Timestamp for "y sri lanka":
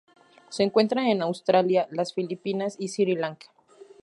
2.79-3.51